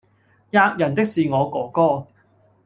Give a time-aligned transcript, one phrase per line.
[0.51, 2.07] 喫人的是我哥哥！